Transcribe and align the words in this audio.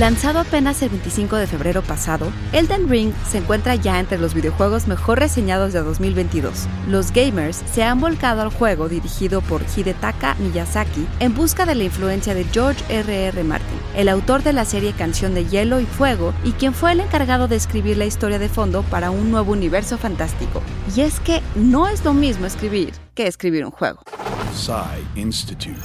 Lanzado 0.00 0.38
apenas 0.38 0.80
el 0.80 0.88
25 0.88 1.36
de 1.36 1.46
febrero 1.46 1.82
pasado, 1.82 2.32
Elden 2.54 2.88
Ring 2.88 3.12
se 3.28 3.36
encuentra 3.36 3.74
ya 3.74 4.00
entre 4.00 4.16
los 4.16 4.32
videojuegos 4.32 4.88
mejor 4.88 5.18
reseñados 5.18 5.74
de 5.74 5.82
2022. 5.82 6.66
Los 6.88 7.12
gamers 7.12 7.62
se 7.70 7.82
han 7.82 8.00
volcado 8.00 8.40
al 8.40 8.48
juego 8.48 8.88
dirigido 8.88 9.42
por 9.42 9.60
Hidetaka 9.60 10.36
Miyazaki 10.36 11.06
en 11.18 11.34
busca 11.34 11.66
de 11.66 11.74
la 11.74 11.84
influencia 11.84 12.32
de 12.32 12.44
George 12.44 12.82
R.R. 12.88 13.26
R. 13.26 13.44
Martin, 13.44 13.78
el 13.94 14.08
autor 14.08 14.42
de 14.42 14.54
la 14.54 14.64
serie 14.64 14.94
Canción 14.94 15.34
de 15.34 15.44
Hielo 15.44 15.80
y 15.80 15.84
Fuego 15.84 16.32
y 16.44 16.52
quien 16.52 16.72
fue 16.72 16.92
el 16.92 17.00
encargado 17.00 17.46
de 17.46 17.56
escribir 17.56 17.98
la 17.98 18.06
historia 18.06 18.38
de 18.38 18.48
fondo 18.48 18.82
para 18.84 19.10
un 19.10 19.30
nuevo 19.30 19.52
universo 19.52 19.98
fantástico. 19.98 20.62
Y 20.96 21.02
es 21.02 21.20
que 21.20 21.42
no 21.56 21.88
es 21.88 22.06
lo 22.06 22.14
mismo 22.14 22.46
escribir 22.46 22.94
que 23.14 23.26
escribir 23.26 23.66
un 23.66 23.70
juego. 23.70 24.00
Institute. 25.14 25.80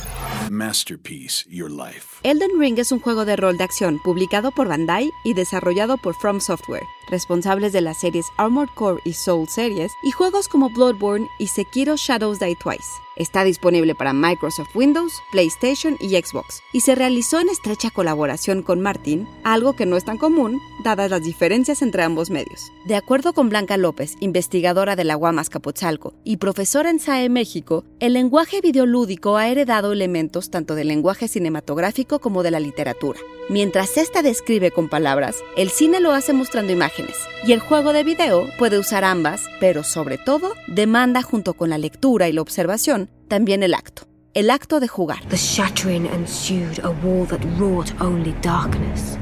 Masterpiece 0.49 1.45
Your 1.47 1.69
Life. 1.69 2.19
Elden 2.23 2.59
Ring 2.59 2.79
es 2.79 2.91
un 2.91 2.99
juego 2.99 3.23
de 3.23 3.35
rol 3.35 3.57
de 3.57 3.63
acción 3.63 3.99
publicado 4.03 4.51
por 4.51 4.67
Bandai 4.67 5.11
y 5.23 5.33
desarrollado 5.35 5.97
por 5.97 6.15
From 6.15 6.39
Software, 6.39 6.81
responsables 7.09 7.73
de 7.73 7.81
las 7.81 7.99
series 7.99 8.25
Armored 8.37 8.69
Core 8.75 9.01
y 9.05 9.13
Soul 9.13 9.47
Series 9.47 9.91
y 10.03 10.11
juegos 10.11 10.47
como 10.47 10.69
Bloodborne 10.69 11.27
y 11.39 11.47
Sekiro 11.47 11.95
Shadows 11.97 12.39
Die 12.39 12.55
Twice. 12.55 13.05
Está 13.15 13.45
disponible 13.45 13.95
para 13.95 14.11
Microsoft 14.11 14.75
Windows, 14.75 15.13
PlayStation 15.31 15.95
y 16.01 16.17
Xbox, 16.17 16.61
y 16.73 16.81
se 16.81 16.95
realizó 16.95 17.39
en 17.39 17.47
estrecha 17.47 17.89
colaboración 17.89 18.61
con 18.61 18.81
Martin, 18.81 19.25
algo 19.45 19.73
que 19.73 19.85
no 19.85 19.95
es 19.95 20.03
tan 20.03 20.17
común, 20.17 20.59
dadas 20.83 21.09
las 21.09 21.23
diferencias 21.23 21.81
entre 21.81 22.03
ambos 22.03 22.29
medios. 22.29 22.73
De 22.85 22.97
acuerdo 22.97 23.31
con 23.31 23.47
Blanca 23.47 23.77
López, 23.77 24.17
investigadora 24.19 24.97
de 24.97 25.05
la 25.05 25.15
UAMAS 25.15 25.49
Capotzalco 25.49 26.13
y 26.25 26.37
profesora 26.37 26.89
en 26.89 26.99
SAE 26.99 27.29
México, 27.29 27.85
el 28.01 28.13
lenguaje 28.13 28.59
videolúdico 28.59 29.37
ha 29.37 29.47
heredado 29.47 29.93
elementos 29.93 30.51
tanto 30.51 30.75
del 30.75 30.89
lenguaje 30.89 31.29
cinematográfico 31.29 32.19
como 32.19 32.43
de 32.43 32.51
la 32.51 32.59
literatura. 32.59 33.19
Mientras 33.47 33.95
esta 33.97 34.23
describe 34.23 34.71
con 34.71 34.89
palabras, 34.89 35.37
el 35.55 35.69
cine 35.69 36.01
lo 36.01 36.11
hace 36.11 36.33
mostrando 36.33 36.73
imágenes, 36.73 36.94
y 37.45 37.51
el 37.51 37.59
juego 37.59 37.93
de 37.93 38.03
video 38.03 38.47
puede 38.57 38.79
usar 38.79 39.03
ambas, 39.03 39.45
pero 39.59 39.83
sobre 39.83 40.17
todo 40.17 40.53
demanda 40.67 41.21
junto 41.21 41.53
con 41.53 41.69
la 41.69 41.77
lectura 41.77 42.27
y 42.27 42.33
la 42.33 42.41
observación 42.41 43.09
también 43.27 43.63
el 43.63 43.73
acto, 43.73 44.03
el 44.33 44.49
acto 44.49 44.79
de 44.79 44.87
jugar. 44.87 45.23
The 45.29 45.37
shattering 45.37 46.05
ensued 46.07 46.79
a 46.83 46.89
wall 47.03 47.27
that 47.27 47.41
wrought 47.57 47.89
only 47.99 48.33
darkness. 48.41 49.17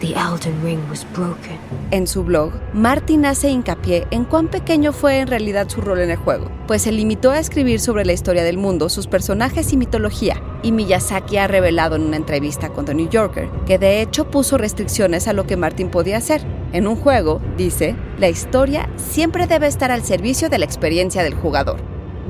The 0.00 0.14
Elden 0.14 0.60
Ring 0.62 0.80
was 0.90 1.06
broken. 1.14 1.58
En 1.90 2.06
su 2.06 2.24
blog, 2.24 2.52
Martin 2.74 3.24
hace 3.24 3.48
hincapié 3.48 4.06
en 4.10 4.24
cuán 4.24 4.48
pequeño 4.48 4.92
fue 4.92 5.20
en 5.20 5.28
realidad 5.28 5.68
su 5.68 5.80
rol 5.80 6.00
en 6.00 6.10
el 6.10 6.16
juego, 6.16 6.50
pues 6.66 6.82
se 6.82 6.92
limitó 6.92 7.30
a 7.30 7.38
escribir 7.38 7.80
sobre 7.80 8.04
la 8.04 8.12
historia 8.12 8.44
del 8.44 8.58
mundo, 8.58 8.88
sus 8.88 9.06
personajes 9.06 9.72
y 9.72 9.76
mitología, 9.76 10.42
y 10.62 10.72
Miyazaki 10.72 11.38
ha 11.38 11.46
revelado 11.46 11.96
en 11.96 12.02
una 12.02 12.16
entrevista 12.16 12.70
con 12.70 12.84
The 12.84 12.94
New 12.94 13.08
Yorker 13.08 13.48
que 13.66 13.78
de 13.78 14.02
hecho 14.02 14.30
puso 14.30 14.58
restricciones 14.58 15.28
a 15.28 15.32
lo 15.32 15.46
que 15.46 15.56
Martin 15.56 15.88
podía 15.88 16.18
hacer. 16.18 16.42
En 16.74 16.88
un 16.88 16.96
juego, 16.96 17.40
dice, 17.56 17.94
la 18.18 18.28
historia 18.28 18.90
siempre 18.96 19.46
debe 19.46 19.68
estar 19.68 19.92
al 19.92 20.02
servicio 20.02 20.48
de 20.48 20.58
la 20.58 20.64
experiencia 20.64 21.22
del 21.22 21.34
jugador. 21.34 21.80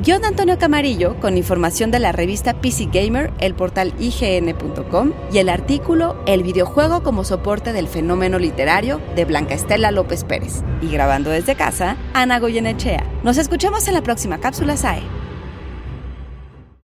Guión 0.04 0.20
de 0.20 0.28
Antonio 0.28 0.58
Camarillo, 0.58 1.18
con 1.18 1.38
información 1.38 1.90
de 1.90 1.98
la 1.98 2.12
revista 2.12 2.52
PC 2.52 2.90
Gamer, 2.92 3.32
el 3.40 3.54
portal 3.54 3.94
IGN.com 3.98 5.12
y 5.32 5.38
el 5.38 5.48
artículo 5.48 6.22
El 6.26 6.42
videojuego 6.42 7.02
como 7.02 7.24
soporte 7.24 7.72
del 7.72 7.88
fenómeno 7.88 8.38
literario 8.38 9.00
de 9.16 9.24
Blanca 9.24 9.54
Estela 9.54 9.90
López 9.90 10.24
Pérez. 10.24 10.62
Y 10.82 10.90
grabando 10.90 11.30
desde 11.30 11.54
casa, 11.54 11.96
Ana 12.12 12.38
Goyenechea. 12.38 13.02
Nos 13.22 13.38
escuchamos 13.38 13.88
en 13.88 13.94
la 13.94 14.02
próxima 14.02 14.40
cápsula 14.40 14.76
SAE. 14.76 15.23